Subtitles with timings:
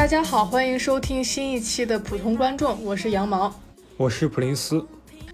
[0.00, 3.54] 大家好，欢迎收听新一期的普通观众，我是羊毛，
[3.98, 4.82] 我是普林斯。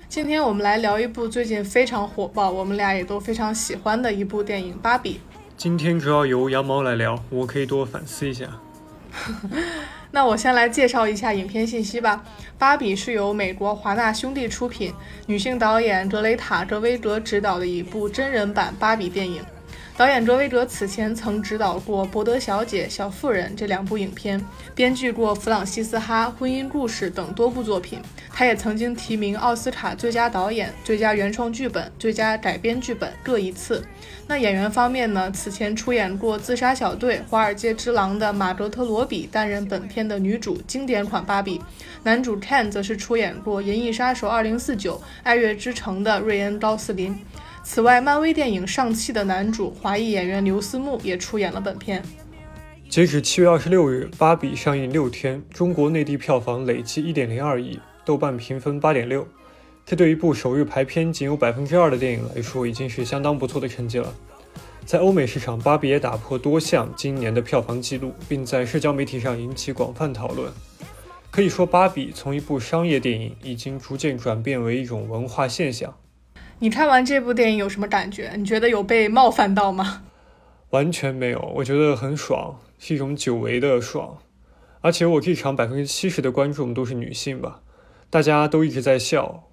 [0.09, 5.15] 今天我们来聊一部最近非常火爆，我们俩也都非常喜欢的一部电影《芭比》。
[5.57, 8.47] 今天主要由羊毛来聊，我可以多反思一下。
[10.11, 12.25] 那我先来介绍一下影片信息吧。
[12.58, 14.93] 《芭比》是由美国华纳兄弟出品，
[15.26, 19.41] 女性导演格雷塔·格威格执导的一部真人版芭比电影。
[19.97, 24.38] 导演卓维格此前曾执导过《伯德小姐》《小妇人》这两部影片，
[24.75, 27.98] 编剧过《弗朗西斯哈》《婚姻故事》等多部作品。
[28.30, 33.83] 他也曾经提名奥斯卡最佳导演、最佳原创剧本、最佳改编剧本各一次。
[34.27, 35.30] 那演员方面呢？
[35.30, 41.59] 此前出演过《自杀小队》《华尔街之狼》的马格特罗比担任本片的女主，经典款芭比。
[42.02, 44.77] 男主 Ken 则是出演过《银翼杀手2049》
[45.23, 47.19] 《爱乐之城》的瑞恩·高斯林。
[47.69, 52.01] 此外，漫威电影《上汽》的男主华裔演员刘思慕也出演了本片。
[52.88, 59.26] 截止七月二十六日，《芭比》上映六天，中国内地票房累计一点零二亿，豆瓣评分八点六。
[59.85, 64.14] 这对一部首日排片仅有百分之二的电影来说，已经是相当不错的成绩了。
[64.84, 70.50] 在欧美市场，《芭比》也打破多项今年的票房纪录，并在社交媒体上引起广泛讨论。
[71.32, 75.92] 可以说，《芭比》从一部商业电影，已经逐渐转变为一种文化现象。
[76.58, 78.32] 你看完这部电影有什么感觉？
[78.36, 80.04] 你觉得有被冒犯到吗？
[80.70, 84.16] 完全没有，我觉得很爽，是一种久违的爽。
[84.80, 87.60] 而且我这场百分之七十的观众都是女性吧，
[88.08, 89.44] 大家都一直在笑。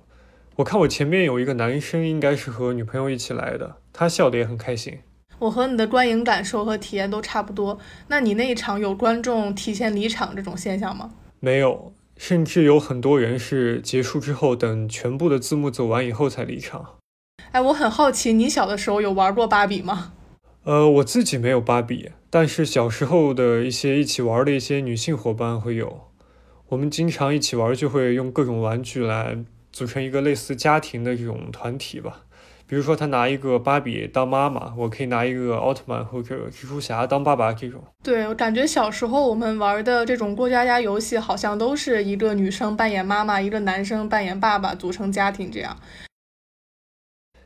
[0.56, 5.00] 我看我前面有一个男生，应该是和女朋友一起来的，他笑得也很开心。
[5.40, 7.78] 我和你的观影感受和体验都差不多。
[8.08, 11.12] 那你那一场有观众提前离场这种现象吗？
[11.42, 11.92] 没有。
[12.24, 16.96] 甚至有很多人是结束之后，等全部的字幕走完以后才离场。
[17.52, 20.14] 哎，我很好奇，你小的时候有玩过芭比吗？
[20.64, 26.00] 呃，我自己没有芭比，但是小时候的一些一起玩的一些女性伙伴会有。
[26.70, 32.22] 我们经常一起玩，就会用各种玩具来组成一个类似家庭的这种团体吧。
[32.66, 37.84] 比如说，他拿一个芭比当妈妈，我可以拿一个奥特曼或者蜘蛛侠当爸爸，这种。
[38.02, 45.78] 对，我感觉小时候我们玩的这种过家家游戏，好像都是一个女生扮演妈妈，一个男生扮演爸爸，组成家庭这样。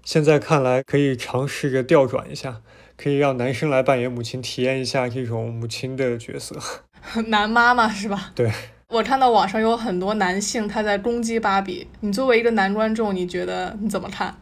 [0.03, 2.61] 现在看来，可以尝试着调转一下，
[2.95, 6.55] 可以让男生来扮演母亲，体验一下这种母亲的角色。
[7.27, 8.31] 男妈妈是吧？
[8.33, 8.51] 对。
[8.89, 14.33] 我看到网上有很多男性他在攻击芭比，你作为一个男观众，你觉得你怎么看？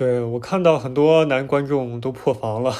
[0.00, 2.74] 对我看到很多男观众都破防了，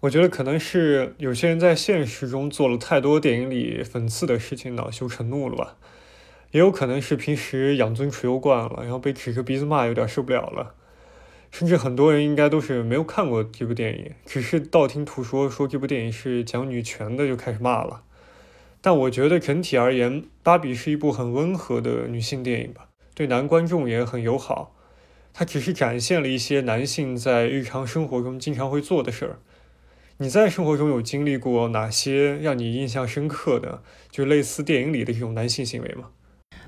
[0.00, 5.76] 我觉得可能是有些人在现实中做了太多电影里讽刺的事情，恼羞成怒了吧？
[6.50, 10.74] 也有可能是平时养尊处优惯了，然后被指着鼻子骂，有点受不了了。
[11.50, 18.02] 甚至很多人应该都是没有看过这部电影，只是道听途说说这部电影是讲女权的，就开始骂了。
[18.82, 24.74] 但我觉得整体而言，《芭比》是一部很温和的女性电影吧，对男观众也很友好。
[25.34, 29.38] 它只是展现了一些男性在日常生活中经常会做的事儿。
[30.18, 36.10] 你在生活中有经历过哪些让你印象深刻的，就类似电影里的这种男性行为吗？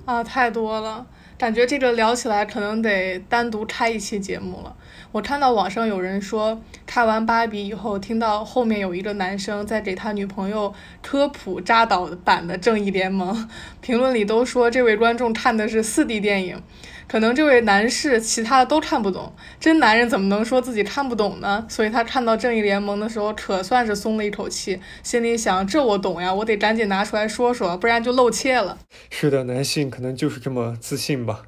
[0.06, 1.06] 啊，太多了，
[1.38, 4.76] 感觉这个聊起来可能得单独开一期节目了。
[5.12, 10.72] 我看到网上有人说，看完芭比以后，听到后面有一个男生在给他女朋友
[11.02, 13.34] 科普扎导版的《正义联盟》，
[13.80, 16.62] 评论里都说这位观众看的是四 D 电影。
[17.06, 19.30] 可能这位男士其他的都看不懂，
[19.60, 21.66] 真男人怎么能说自己看不懂呢？
[21.68, 28.78] 所以他看到正义联盟的时候，可算是松了一口气，心里想：这我懂呀，我得赶紧拿出来说说，不然就露怯了。
[29.10, 31.42] 是的，男性可能就是这么自信吧。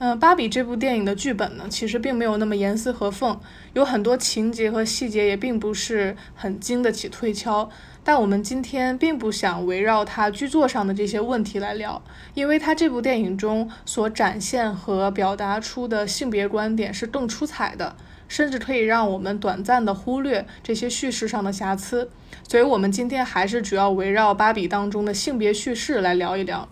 [0.00, 3.40] 嗯，芭比这部电影的剧本呢，其实并没有那么严丝合缝，
[3.72, 7.68] 有很多情节和细节也并不是很经得起推敲。
[8.04, 12.00] 但我们今天并不想围绕它剧作上的这些问题来聊，
[12.34, 17.96] 因为它这部电影中所展现和表达出的性别观点是更出彩的，
[18.28, 22.08] 甚至可以让我们短暂的忽略这些叙事上的瑕疵。
[22.48, 26.68] 所以，我们今天还是主要围绕芭比当中的性别叙事来聊一聊。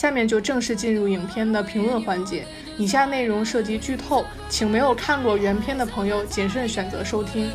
[0.00, 2.46] 下面就正式进入影片的评论环节。
[2.78, 7.50] 以下内容涉及剧透，请没有看过原片的朋友谨慎选择收听。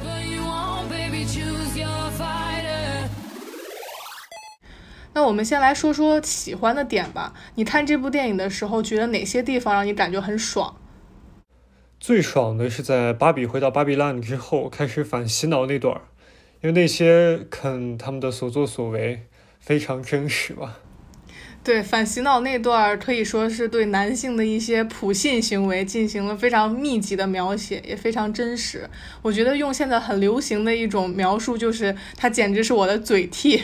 [5.12, 7.33] 那我们先来说说喜欢的点吧。
[7.56, 10.75] 你看这部电影的时候，觉得哪些地方让你感觉很爽？
[12.00, 16.01] 最爽的是在芭比回到芭比 land 之后，开始反洗脑那段儿，
[16.62, 19.25] 因为那些肯他们的所作所为
[19.59, 20.77] 非常真实吧。
[21.65, 28.88] 对反洗脑那段可以说是对男性的一些普信行为进行了非常密集的描写，也非常真实。
[29.23, 33.63] 我觉得用现在很流行的一种描述就是，他简直是我的嘴替。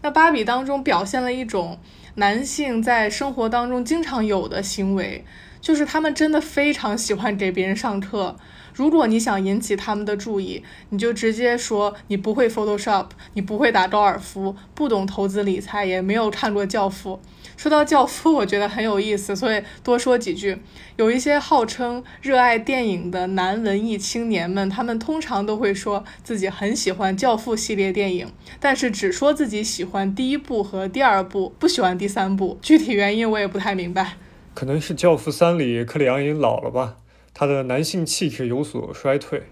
[0.00, 1.78] 那芭比当中表现了一种
[2.14, 5.22] 男性在生活当中经常有的行为，
[5.60, 8.36] 就是他们真的非常喜欢给别人上课。
[8.76, 17.18] 如果你想引起他们的注意，你就直接说你不会 Photoshop，你不会打高尔夫，不懂投资理财，也没有看过《教父》。
[17.56, 20.58] 说到《教父》，我觉得很有意思，所以多说几句。
[20.96, 28.30] 有一些号称热爱电影的男文艺青年们，他们通常都会说自己很喜欢《教父》系列电影，
[28.60, 32.58] 但是只说自己喜欢第一部和第二部，不喜欢第三部。
[32.60, 34.18] 具体原因我也不太明白。
[34.52, 36.96] 可能是《教父三》里克里昂已经老了吧。
[37.38, 39.42] 他的男性气质有所衰退，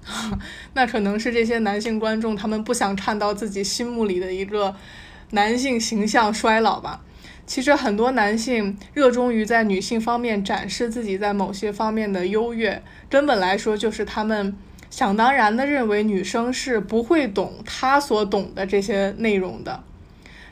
[0.72, 4.74] 那可能是这些男性观众他们不想看到自己心目里的一个
[5.32, 7.04] 男性形象衰老吧。
[7.44, 14.56] 其实很多男性热衷于在女性方面展示自己在某些方面的优越，根本来说就是他们
[14.88, 19.84] 想当然的认为女生是不会懂他所懂的这些内容的。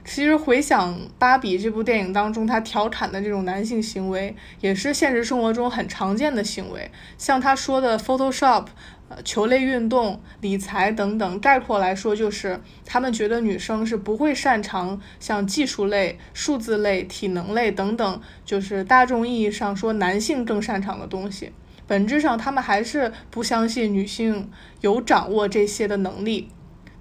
[0.04, 6.90] 其实回想《芭比》这部电影当中，他调侃的这种男性行为，也是现实生活中很常见的行为。
[7.18, 8.66] 像他说的 Photoshop、
[9.08, 21.52] 呃球类运动、理财等等，概括来说就是他们觉得女生是不会擅长像技术类、数字类、体能类等等，就是大众意义上说男性更擅长的东西。
[21.86, 24.48] 本质上，他们还是不相信女性
[24.80, 26.48] 有掌握这些的能力。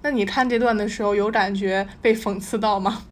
[0.02, 3.02] 那你看这段的时候有感觉被讽刺到吗？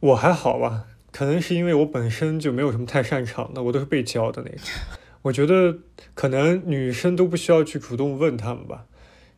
[0.00, 4.60] 我还好吧，可能是因为我本身就没有什么太擅长的，我都是被教的那种。
[5.22, 5.78] 我觉得
[6.14, 8.84] 可能女生都不需要去主动问他们吧，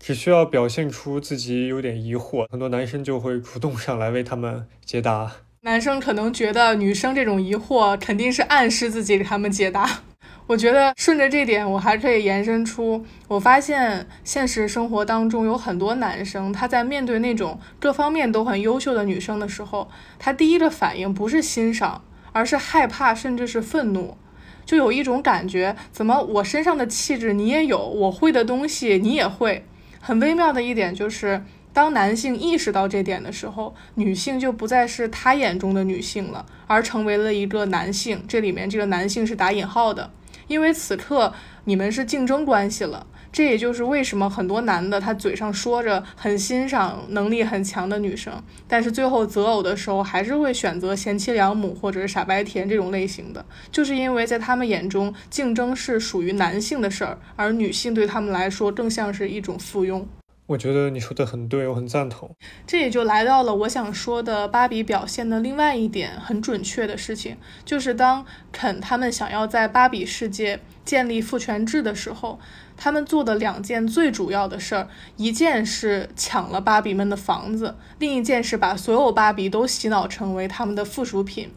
[0.00, 5.30] 只需要表现出自己有点疑惑，很多男生就会主动上来为他们解答。
[5.60, 10.02] 男生可能觉得女生这种疑惑肯定是暗示自己给他们解答。
[10.46, 19.88] 我觉得顺着这点，我还可以延伸出，我发现现实生活当中有很多男生，他在面对那种各方面都很优秀的女生的时候，
[20.18, 24.18] 他第一个反应不是欣赏，而是害怕，甚至是愤怒，
[24.66, 29.64] 就有一种感觉，怎么我身上的气质你也有，我会的东西你也会。
[29.98, 31.42] 很微妙的一点就是，
[31.72, 38.22] 当男性意识到这点的时候，女性就不再是他眼中的女性了，而成为了一个男性。
[38.28, 40.10] 这里面这个男性是打引号的。
[40.46, 41.32] 因为此刻
[41.64, 48.32] 你们是竞争关系了，这也就是为什么很多男的他嘴上说着很欣赏能力很强的女生，
[48.68, 60.04] 但是最后择偶的时候还是会选择贤妻良母或者是傻白甜这种类型的，就是因为在他们眼中竞争是属于男性的事儿，而女性对他们来说更像是一种附庸。
[60.46, 62.36] 我觉得你说的很对，我很赞同。
[62.66, 72.38] 这也就来到了我想说的芭比表现的另外一点很准确的事情，就是当肯他们想要在芭比世界建立父权制的时候，
[72.76, 81.50] 他们做的两件最主要的事儿，一件是抢了芭比们的房子，另一件是把所有芭比都洗脑成为他们的附属品。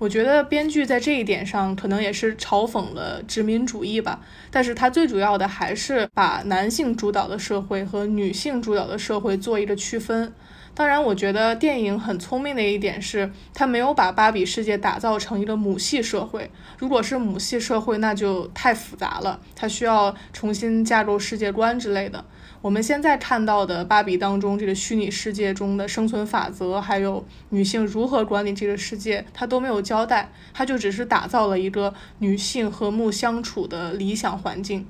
[0.00, 4.18] 我觉得编剧在这一点上可能也是嘲讽了殖民主义吧，
[4.50, 10.32] 但是他最主要的还是把男性主导的社会和女性主导的社会做一个区分。
[10.74, 16.50] 当然，我觉得电影很聪明的一点是，他没有把芭比世界打造成一个母系社会。
[16.78, 22.24] 如果是母系社会，那就太复杂了，它需要重新架构世界观之类的。
[22.62, 34.86] 我们现在看到的芭比当中这个虚拟世界中的生存法则，还有女性如何管理这个世界，它都没有交代，它就只是打造了一个女性和睦相处的理想环境。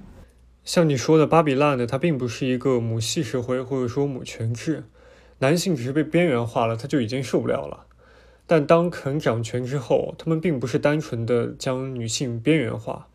[0.64, 4.82] 像你说的，芭比 land 它并不是一个母系社会，或者说母权制，
[5.38, 7.86] 男性只是被边缘化了，他就已经受不了了。
[8.48, 13.06] 但当肯掌权之后，他们并不是单纯的将女性边缘化。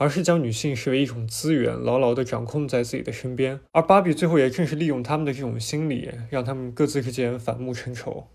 [0.00, 3.60] 而是将女性视为一种资源，牢牢地掌控在自己的身边。
[3.72, 8.26] 而芭比最后也正是利用他们的这种心理，让他们各自之间反目成仇。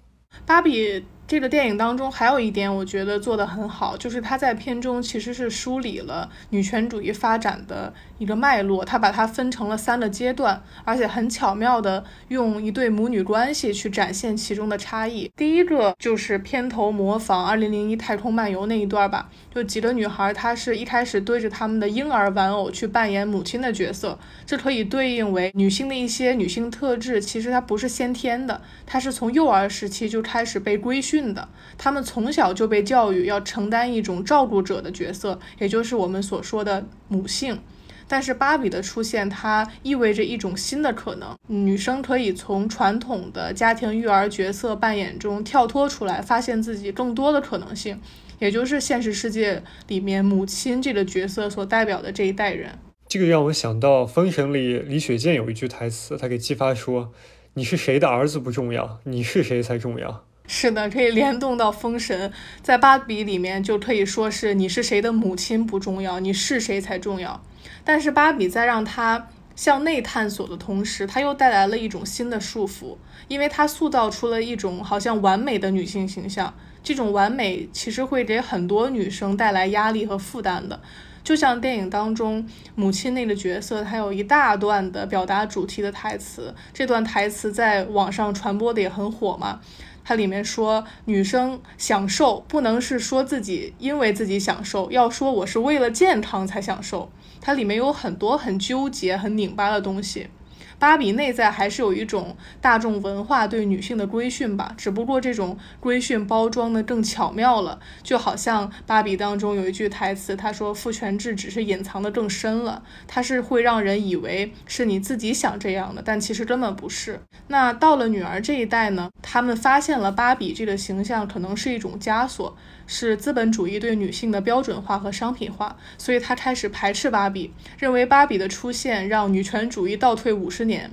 [0.45, 1.03] 芭比。
[1.27, 15.31] 这个电影当中还有一点，我觉得做得很好，就是他在片中其实是梳理了女权主义发展的一个脉络，他把它分成了三个阶段，而且很巧妙的用一对母女关系去展现其中的差异。
[15.35, 31.14] 第一个就是片头模仿《二零零一太空漫游》那一段吧，就几个女孩，她是一开始对着他们的婴儿玩偶去扮演母亲的角色，这可以对应为女性的一些女性特质，其实它不是先天的，它是从幼儿时期就开始被规训。
[31.15, 37.57] 训的，他们从小就被教育要承担一种照顾者的角色，也就是我们所说的母性。
[38.05, 47.97] 但是芭比的出现，它意味着一种新的可能，女生可以从传统的家庭育儿角色扮演中跳脱出来，发现自己更多的可能性，
[48.39, 52.77] 也就是现实世界里面母亲这个角色所代表的这一代人。
[53.07, 57.13] 这个让我想到《封神》里李雪健有一句台词，他给姬发说。
[57.57, 60.25] 你是谁的儿子不重要，你是谁才重要。
[60.47, 67.41] 是的，可以联动到封神，在芭比里面就可以说是你是谁的母亲不重要，你是谁才重要。
[67.83, 72.97] 但是芭比在让他向内探索的同时，他又带来了一种新的束缚，
[73.27, 76.53] 因为他塑造出了一种好像完美的女性形象。
[76.83, 80.79] 这种完美其实会给很多女生带来压力和负担的。
[81.23, 89.59] 就像电影当中母亲那个角色，她有一大段的表达主题的台词，这段台词在网上传播的也很火嘛。
[90.07, 97.11] 它里面说，女生享受不能是说自己因为自己享受，要说我是为了健康才享受。
[97.41, 100.27] 它里面有很多很纠结、很拧巴的东西。
[100.77, 107.79] 芭比内在还是有一种大众文化对女性的规训吧，只不过这种规训包装的更巧妙了。
[108.03, 117.19] 就好像芭比当中有一句台词，他说父权制只是隐藏的更深了，它是会让人以为是你自己想这样的，但其实根本不是。
[117.47, 122.55] 那到了女儿这一代呢，他们发现了芭比这个形象可能是一种枷锁。
[122.87, 130.91] 是资本主义对女性的标准化和商品化，所以他开始排斥芭比，认为芭比的出现让女权主义倒退五十年。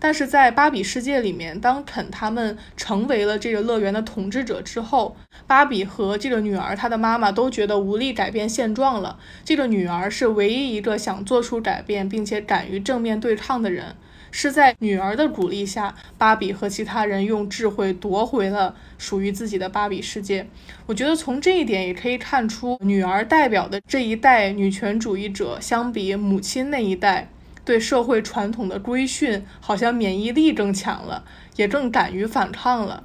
[0.00, 5.16] 但是在芭比世界里面，当肯他们成为了这个乐园的统治者之后，
[5.46, 9.18] 芭比和这个女儿她的妈妈都觉得无力改变现状了。
[9.44, 13.96] 这个女儿是唯一一个想做出改变并且敢于正面对抗的人。
[14.30, 20.46] 是在女儿的鼓励下，芭比和其他人用智慧夺回了属于自己的芭比世界。
[20.86, 27.30] 我觉得从这一点也可以看出，女儿代表的这一代女权主义者，相比母亲那一代，
[27.64, 31.24] 对社会传统的规训，好像免疫力更强了，
[31.56, 33.04] 也更敢于反抗了。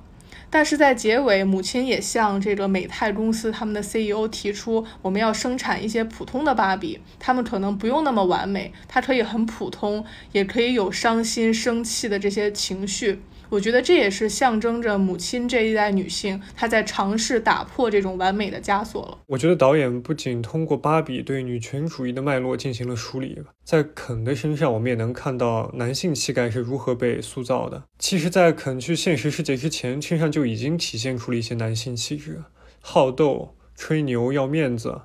[0.54, 13.20] 但是在结尾，母亲也向这个美泰公司他们的 CEO 提出，我们要生产一些普通的芭比，他们可能不用那么完美，它可以很普通，也可以有伤心、生气的这些情绪。
[13.54, 19.20] 我觉得这也是象征着母亲这一代女性，她在尝试打破这种完美的枷锁了。
[19.28, 27.84] 我觉得导演不仅通过芭比对女权主义的脉络进行了梳理，在肯的身上，我们也能看到男性气概是如何被塑造的。
[28.00, 32.42] 其实，在肯去现实世界之前，身上就已经体现出了一些男性气质，
[32.82, 35.02] 好斗、吹牛、要面子。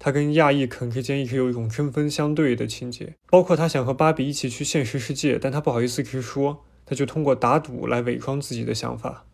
[0.00, 6.64] 他跟亚裔肯之间一直有一种针锋相对的情节，包括他想和芭比一起去现实世界，但他不好意思直说。
[6.92, 9.24] 他就通过打赌来伪装自己的想法，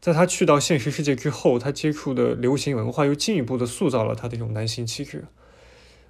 [0.00, 5.24] 在他去到现实世界之后，他接触的流行文化又进一步的塑造了他的这种男性气质。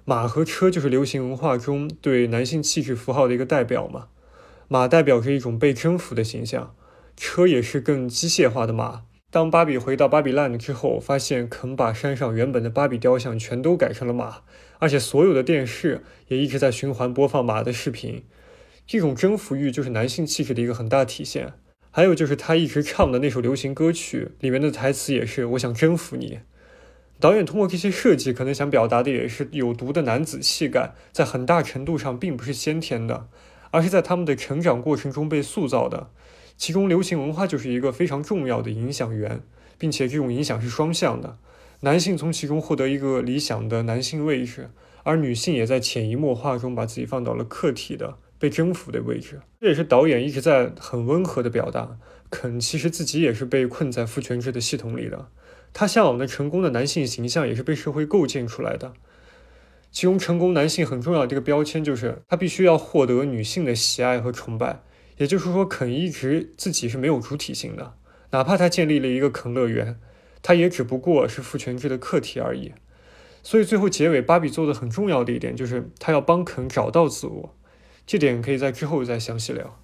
[0.05, 4.09] 马和车就是流行文化中对男性气质符号的一个代表嘛。
[4.67, 6.75] 马代表着一种被征服的形象，
[7.17, 9.01] 车也是更机械化的马。
[9.31, 14.41] 当芭比回到芭比 land 之后，发现肯把山上原本的芭比雕像全都改成了马，
[14.77, 18.23] 而且所有的电视也一直在循环播放马的视频。
[18.85, 21.53] 这种征服欲就是男性气质的一个很大体现。
[21.91, 26.39] 还有就是他一直唱的那首流行歌曲里面的台词也是“我想征服你”。
[27.21, 33.27] 导演通过这些设计，可能想表达的也是有毒的男子气概，在很大程度上并不是先天的，
[33.69, 36.09] 而是在他们的成长过程中被塑造的。
[36.57, 39.41] 其中流行文化就是一个非常重要的影响源，
[39.77, 41.37] 并且这种影响是双向的。
[41.81, 44.71] 男性从其中获得一个理想的男性位置，
[45.03, 48.17] 而女性也在潜移默化中把自己放到了客体的。
[48.43, 51.97] 被征服的位置，这也是导演一直在很温和的表达。
[52.29, 55.29] 肯其实自己也是被困在父权制的系统里的，
[55.71, 58.91] 他向往的成功的男性形象也是被社会构建出来的。
[59.93, 64.83] 其中成功男性很重要的这个标签就是他必须要获得女性的喜爱和崇拜。
[65.15, 67.93] 也就是说，肯一直自己是没有主体性的，
[68.31, 69.97] 哪怕他建立了一个肯乐园，
[70.41, 72.73] 他也只不过是父权制的客体而已。
[73.41, 77.55] 所以最后结尾，芭比做的很重要的一点就是他要帮肯找到自我。
[78.05, 79.79] 这点可以在之后再详细聊。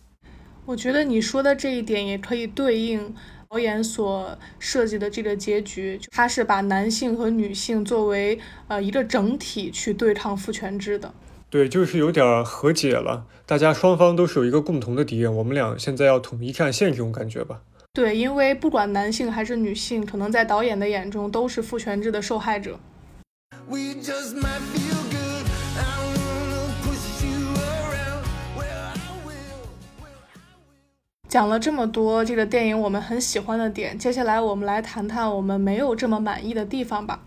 [0.66, 3.16] 我觉得你说的这一点也可以对应
[3.50, 11.12] 导演所设计的这个结局，他是把男性和女性作为呃一个整体去对抗父权制的。
[11.50, 17.62] 对，就是有点和解了，大家双方都是有一个共同的敌人，我们俩现在要统一战线这种感觉吧。
[17.92, 22.80] 对，因为不管男性还是女性，可能在导演的眼中都是父权制的受害者。
[31.30, 37.20] 讲了这么多这个电影我们很喜欢的点，接下来我们来谈谈我们没有这么满意的地方吧。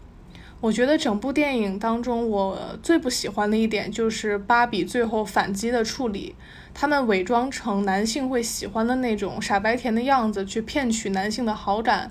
[0.60, 6.34] 我觉得整部电影当中我最不喜欢的一点就是芭比最后反击的处理，
[6.74, 12.10] 他们伪装成男性会喜欢的那种傻白甜的样子去骗取男性的好感，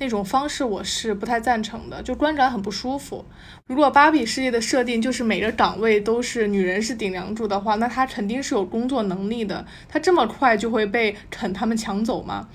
[0.00, 3.22] 那种方式我是不太赞成的，就观感很不舒服。
[3.66, 9.66] 如果芭比世界的设定就是每个岗位都是女人是顶梁柱的话，那她肯定是有工作能力的。
[9.88, 12.48] 她这么快就会被肯他们抢走吗？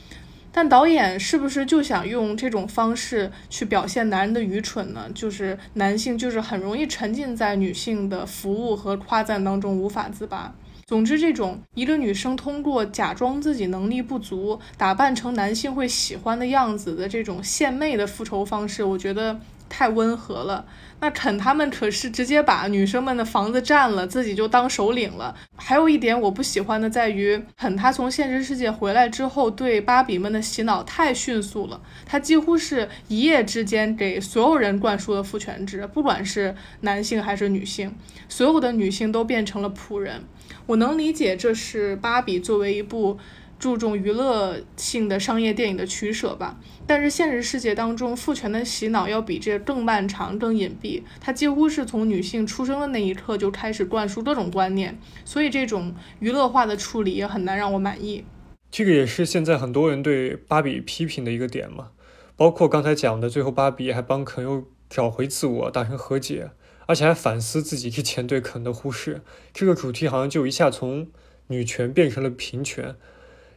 [0.51, 5.07] 但导演是不是就想用这种方式去表现男人的愚蠢呢？
[5.13, 10.55] 就是男性就是很容易沉浸在女性的服务和夸赞当中无法自拔。
[10.87, 19.39] 总之，这种一个女生通过假装自己能力不足，打扮成男性会喜欢的样子的这种献媚的复仇方式，我觉得
[19.75, 20.65] 太温和了。
[21.01, 25.35] 那肯他们可是直接把女生们的房子占了，自己就当首领了。
[25.57, 31.81] 还有一点我不喜欢的在于，肯他从现实世界回来之后，对芭比们的洗脑太迅速了。
[32.05, 37.93] 他几乎是一夜之间给所有人灌输了父权制，不管是男性还是女性，
[38.29, 40.23] 所有的女性都变成了仆人。
[40.65, 43.19] 我能理解这是芭比作为一部
[43.57, 51.01] 注重娱乐性的商业电影的取舍吧，但是现实世界当中，父权的洗脑要比这更漫长、更隐蔽。
[51.19, 58.25] 它几乎是从女性出生的那一刻就开始灌输各种观念，所以这种娱乐化的处理也很难让我满意。
[58.69, 61.89] 这个也是现在很多人对芭比批评的一个点嘛，
[62.35, 66.51] 包括刚才讲的，最后芭比还帮肯又找回自我，达成和解。
[66.87, 69.21] 而且还反思自己之前对肯的忽视，
[69.51, 71.07] 这个主题好像就一下从
[71.47, 72.95] 女权变成了平权，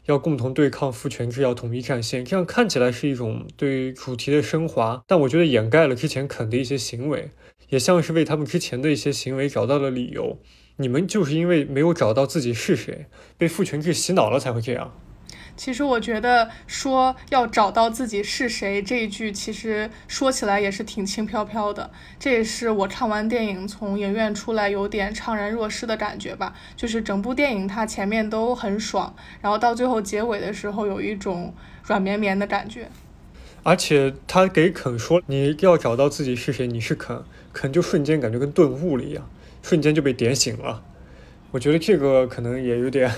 [0.09, 2.25] 要共同对抗父权制，要统一战线。
[2.25, 7.31] 这样看起来是一种对主题的升华，但我觉得掩盖了之前肯的一些行为，
[7.69, 10.39] 也像是为他们之前的一些行为找到了理由。
[10.79, 14.99] 你们就是因为没有找到自己是谁，被父权制洗脑了才会这样。
[15.59, 21.91] 其实我觉得说要找到自己是谁这一句，其实说起来也是挺轻飘飘的。
[22.19, 26.55] 这也是我看完电影从影院出来有点怅然若失的感觉吧。
[26.77, 32.89] 就是整部电影它前面都很爽，然后到最后结尾的时候有一种软绵绵的感觉。
[33.65, 37.21] 而且他给肯说你要找到自己是谁，你是肯，
[37.53, 39.29] 肯就瞬间感觉跟顿悟了一样，
[39.61, 40.85] 瞬间就被点醒了。
[41.51, 43.13] 我觉得这个可能也有点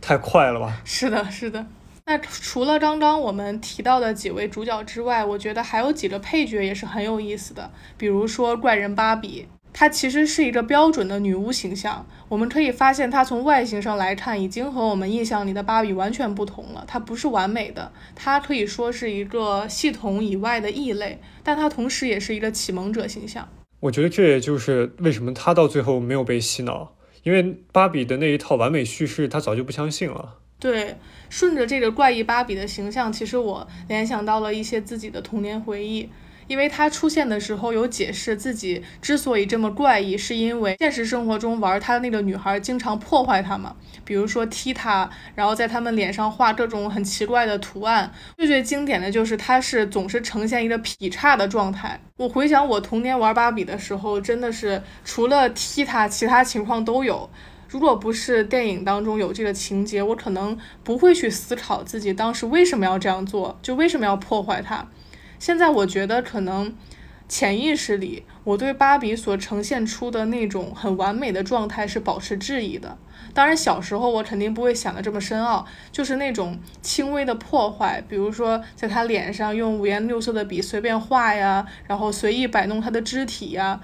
[0.00, 0.80] 太快了吧。
[0.84, 1.66] 是的，是的。
[2.10, 7.70] 那除了刚刚我们提到的几位主角之外，我觉得还有几个配角也是很有意思的。
[7.96, 12.04] 比如说怪人芭比，她其实是一个标准的女巫形象。
[12.28, 16.82] 我们可以发现，她从外形上来看，已经和我们印象里的芭比完全不同了。
[16.84, 23.48] 她不是完美的，她可以说是一个系统以外的异类，但她同时也是一个启蒙者形象。
[23.78, 30.38] 我觉得这也就是为什么她到最后没有被洗脑，因为芭比的那一套完美叙事，她早就不相信了。
[30.60, 30.96] 对，
[31.28, 36.08] 顺着这个怪异芭比的形象，其实我联想到了一些自己的童年回忆。
[36.46, 48.12] 因为她出现的时候有解释自己之所以这么怪异，是因为现实生活中玩她的那个女孩经常破坏她嘛，比如说踢她，然后在他们脸上画各种很奇怪的图案。
[48.36, 52.00] 最最经典的就是她是总是呈现一个劈叉的状态。
[52.16, 57.30] 我回想我童年玩芭比的时候，真的是除了踢她，其他情况都有。
[57.70, 64.88] 如果不是电影当中有这个情节，我可能不会去思考自己当时为什么要这样做，就为什么要破坏它。
[65.38, 66.74] 现在我觉得可能
[67.28, 72.98] 潜意识里，我对芭比所呈现出的那种很完美的状态是保持质疑的。
[73.32, 83.80] 当然，小时候我肯定不会想的这么深奥，就是那种轻微的破坏，比如说在她脸上用五颜六色的笔随便画呀，然后随意摆弄她的肢体呀。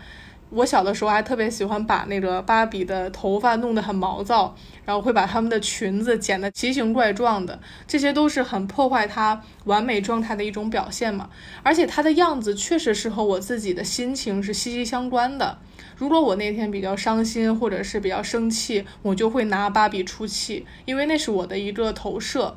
[0.50, 4.54] 我小的时候还特别喜欢把那个芭比的头发弄得很毛躁，
[4.84, 11.28] 然后会把她们的裙子剪得奇形怪状的，这些都是很破坏她完美状态的一种表现嘛。
[11.62, 15.58] 而且她的样子确实是和我自己的心情是息息相关的。
[15.96, 22.56] 如果我那天比较伤心或者是比较生气，我就会拿芭比出气，因为那是我的一个投射。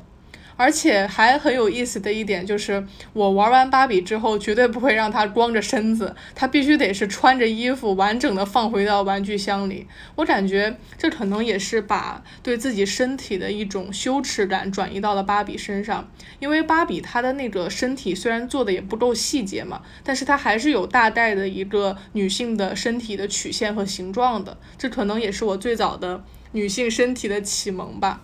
[0.60, 9.86] 而且还很有意思的一点就是，我玩完芭比之后，绝对不会让她光着身子，她必须得是穿着衣服，完整的放回到玩具箱里。
[10.16, 24.58] 我感觉这可能也是把对自己身体的一种羞耻感转移到了芭比身上，因为芭比她的那个身体虽然做的也不够细节嘛，但是她还是有大概的一个女性的身体的曲线和形状的。
[24.76, 28.20] 这可能也是我最早的女性身体的启蒙吧。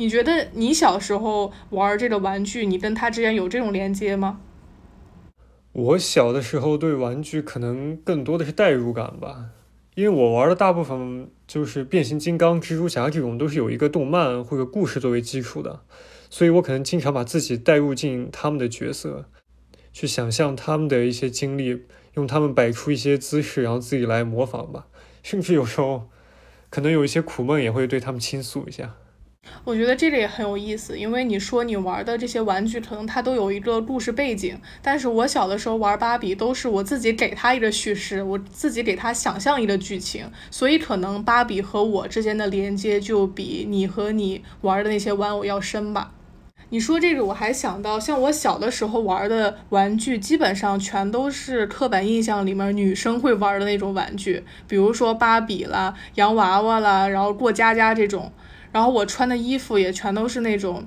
[0.00, 4.40] 你觉得你小时候玩这个玩具，你跟他之间有这种连接吗？
[5.72, 9.50] 我小的时候对玩具可能更多的是代入感吧，
[9.94, 15.80] 因为我玩的大部分就是变形金刚、蜘蛛侠这种，都是有一个动漫或者故事作为基础的，
[16.30, 19.26] 所以我可能经常把自己带入进他们的角色，
[19.92, 21.82] 去想象他们的一些经历，
[22.14, 24.86] 用他们摆出一些姿势，然后自己来模仿吧，
[25.22, 26.08] 甚至有时候
[26.70, 28.94] 可能有一些苦闷也会对他们倾诉一下。
[29.64, 46.12] 我觉得这个也很有意思，因为你说你玩的这些玩具，可能它都有一个故事背景，但是我小的时候玩芭比都是我自己给它一个叙事，我自己给它想象一个剧情，所以可能芭比和我之间的连接就比你和你玩的那些玩偶要深吧。
[46.70, 58.32] 你说这个，我还想到，像我小的时候玩的玩具，基本上全都是刻板印象里面女生会玩的那种玩具，比如说芭比啦、洋娃娃啦，然后过家家这种。
[58.72, 60.86] 然后我穿的衣服也全都是那种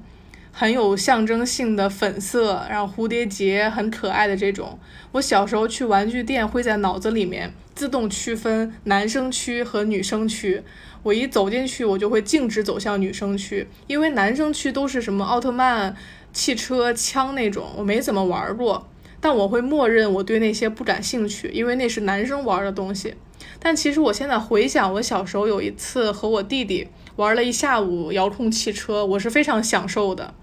[0.51, 4.77] 很有象征性的粉色，然后蝴蝶结很可爱的这种。
[5.13, 10.63] 我小时候去玩具店，会在脑子里面自动区分男生区和女生区。
[11.01, 15.93] 我一走进去，我就会径直走向女生区，因为男生区都是什么奥特曼、
[16.31, 18.87] 汽车、枪那种，我没怎么玩过。
[19.23, 23.15] 但我会默认我对那些不感兴趣，因为那是男生玩的东西。
[23.57, 30.33] 但其实我现在回想，我小时候有一次和我弟弟玩了一下午遥控汽车，我是非常享受的。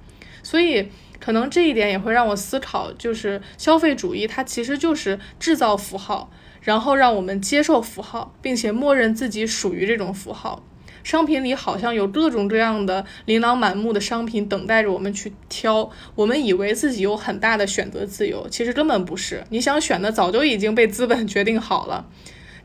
[0.43, 0.89] 所以
[1.19, 6.33] 可能这一点也会让我思考，就是消费主义它其实就是制造符号。
[6.63, 10.63] 然后让我们接受符号，并且默认自己属于这种符号。
[11.03, 15.91] 商品里好像有各种各样的琳琅满目的商品等待着我们去挑。
[16.15, 19.45] 我们以为自己有很大的选择自由，其实根本不是。
[19.51, 22.07] 你想选的早就已经被资本决定好了。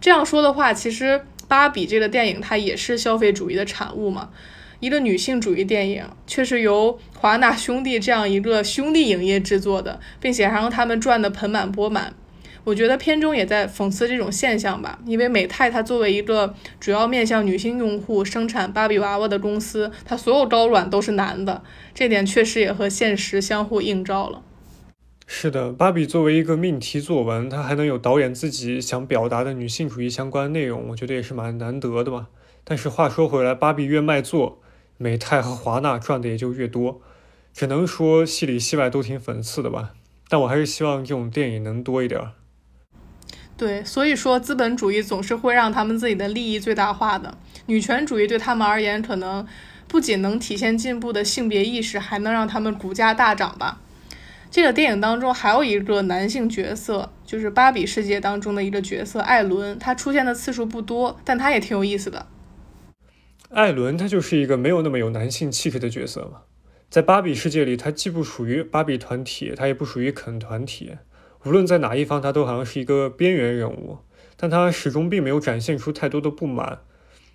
[0.02, 1.06] 这样说的话，其实
[1.48, 4.30] 《芭比》这个电影它也是消费主义的产物嘛？
[4.82, 12.13] 一个女性主义电影，却是由华纳兄弟这样一个兄弟影业制作的，并且还让他们赚得盆满钵满。
[12.65, 21.62] 我觉得片中也在讽刺这种现象吧，因为美泰它作为一个主要面向女性用户生产芭比娃娃的公司，它所有高管都是男的，
[21.93, 24.41] 这点确实也和现实相互映照了。
[25.28, 32.28] 是的，芭比作为一个命题作文，它还能有导演自己想表达的女性主义相关内容，我觉得也是蛮难得的嘛。
[32.63, 34.60] 但是话说回来，芭比越卖座，
[34.97, 36.99] 美泰和华纳赚的也就越多，
[37.54, 39.93] 只能说戏里戏外都挺讽刺的吧。
[40.28, 42.32] 但我还是希望这种电影能多一点儿。
[43.58, 47.38] 对，所以说资本主义总是会让他们自己的利益最大化的。
[47.68, 49.48] 女权主义对他们而言，可能
[49.88, 53.82] 不仅能体现进步的性别意识，还能让他们股价大涨吧。
[54.52, 62.28] 这个电影当中还有一个男性角色，就是芭比世界当中的一个角色艾伦，他出现的次数不多，但他也挺有意思的。
[63.50, 66.41] 艾伦他就是一个没有那么有男性气质的角色嘛，
[66.89, 70.98] 在芭比世界里，他既不属于芭比团体，他也不属于肯团体。
[71.45, 73.99] 无论在哪一方，他都好像是一个边缘人物，
[74.36, 76.79] 但他始终并没有展现出太多的不满。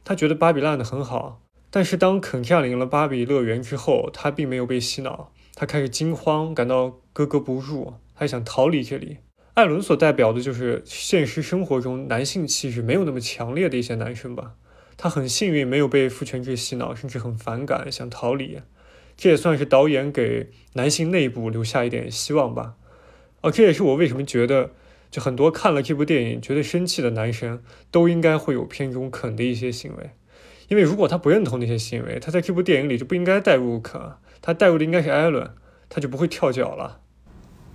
[0.03, 9.19] 他觉得芭比烂的很好，但是当肯占领了芭比乐园之后，他并没有被洗脑，他开始惊慌，感到格格不入，还想逃离这里。
[9.55, 14.55] 艾伦所代表的就是现实生活中男性气质没有那么强烈的一些男生吧。
[14.97, 18.61] 他很幸运没有被父权制洗脑，甚至很反感，想逃离。
[19.17, 22.75] 这也算是导演给男性内部留下一点希望吧。
[23.43, 24.71] 哦，这也是我为什么觉得，
[25.11, 30.11] 就很多看了这部电影觉得生气的男生，都应该会有片中肯的一些行为。
[30.69, 34.01] 因为如果他不认同那些行为，他在这部电影里就不应该带入肯，
[34.41, 35.51] 他带入的应该是艾伦，
[35.89, 37.01] 他就不会跳脚了。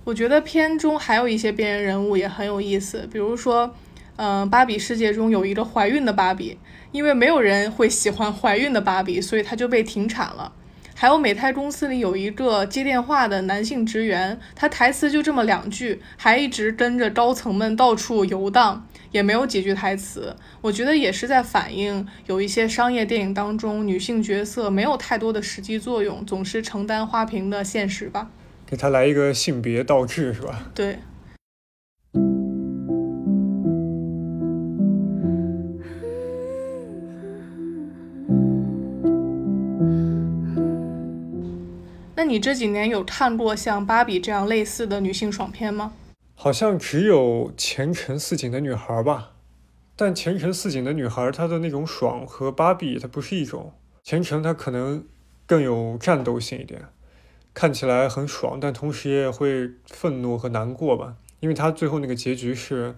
[0.04, 3.74] 我觉得片中还有一些边缘人物也很有意思，比如说，
[4.16, 6.56] 嗯，芭比世界中有一个怀孕的芭比，
[6.92, 10.52] 因为没有人会喜欢怀孕的芭比，所以她就被停产了。
[10.98, 20.34] 还有美泰公司里有一个接电话的男性职员，他台词就这么两句，还一直跟着高层们到处游荡，也没有几句台词。
[20.62, 28.30] 我觉得也是在反映有一些商业电影当中女性角色没有太多的实际作用，总是承担花瓶的现实吧。
[28.64, 30.70] 给他来一个性别倒置，是吧？
[30.74, 30.98] 对。
[42.28, 45.92] 你这几年有看过像芭比这样类似的女性爽片吗？
[46.34, 49.32] 好像只有前程似锦的女孩吧。
[49.94, 53.72] 但前程似锦的女孩，她的那种爽和芭比它不是一种。
[54.02, 55.06] 前程她可能
[55.46, 56.82] 更有战斗性一点，
[57.54, 61.14] 看起来很爽，但同时也会愤怒和难过吧。
[61.40, 62.96] 因为她最后那个结局是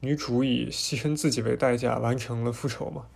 [0.00, 3.06] 女主以牺牲自己为代价完成了复仇嘛。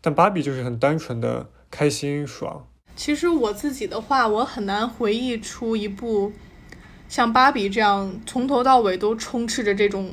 [0.00, 2.66] 但芭比就是很单纯的开心爽。
[3.00, 6.30] 其实我自己的话，我很难回忆出一部
[7.08, 10.12] 像芭比这样从头到尾都充斥着这种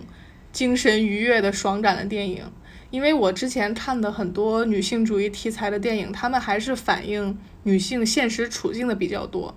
[0.53, 2.45] 精神愉悦的爽感的电影。
[2.89, 9.53] 因为我之前看的很多女性主义题材的电影，他们还是反映女性现实处境的比较多。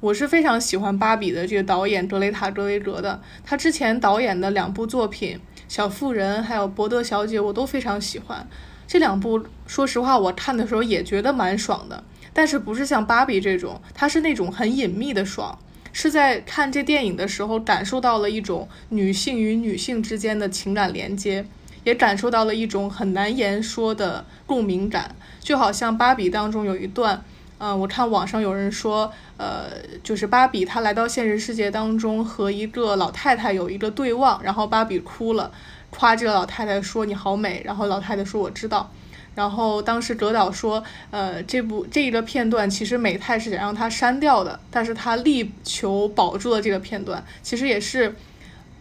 [0.00, 8.44] 我是非常喜欢芭比的这个导演格雷塔·格维格的，他之前导演的两部作品《小妇人》还有《伯德小姐》，我都非常喜欢。
[8.88, 12.02] 这两部，说实话，我看的时候也觉得蛮爽的。
[12.34, 15.58] 但是不是像芭比这种，它是那种很隐秘的爽，
[15.92, 21.46] 是在看这电影的时候感受到了一种女性与女性之间的情感连接，
[21.84, 27.22] 也感受到了一种很难言说的共鸣感，就好像芭比当中有一段。
[27.58, 29.70] 嗯，我看网上有人说，呃，
[30.02, 35.52] 就是芭比她来到现实世界当中和一个老太太有一个对望，然后芭比哭了，
[35.90, 38.90] 夸这个老太太说你好美，然后老太太说我知道，
[39.34, 48.14] 然后当时葛导说，呃，这部这一个片段其实美泰是想让他删掉的，但是他力求保住了这个片段，其实也是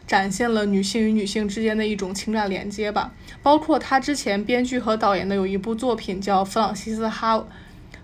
[0.05, 3.11] 展现了女性与女性之间的一种情感连接吧，
[3.41, 7.37] 包括他之前编剧和导演的有一部作品叫《弗朗西斯哈》。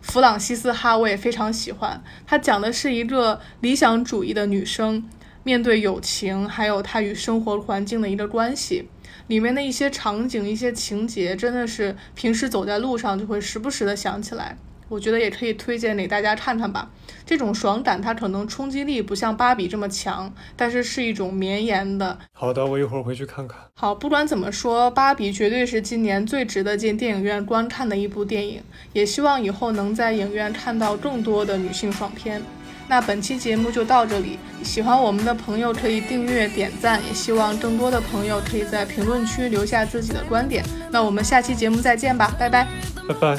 [0.01, 5.03] 弗朗西斯哈我也非常喜欢，他讲的是一个理想主义的女生
[5.43, 8.87] 面对友情，还有它与生活环境的一个关系。
[9.27, 14.57] 里面的一些场景、一些情节，真的是平时走在路上就会时不时的想起来。
[14.87, 16.89] 我觉得也可以推荐给大家看看吧。
[17.23, 22.17] 这种爽感，它可能冲击力不像芭比这么强，但是是一种绵延的。
[22.33, 23.59] 好的，我一会儿回去看看。
[23.75, 28.63] 好，不管怎么说，芭比绝对是今年最值得进电影院观看的一部电影。
[28.93, 32.41] 也希望以后能在影院看到更多的女性爽片。
[32.89, 40.65] 那本期节目就到这里，喜欢我们的朋友可以订阅、点赞，也希望更多的朋友可以在评论区留下自己的观点。
[40.91, 42.67] 那我们下期节目再见吧，拜拜，
[43.07, 43.37] 拜拜。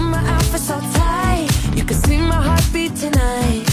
[0.00, 3.69] My outfit so tight, you can see my heartbeat tonight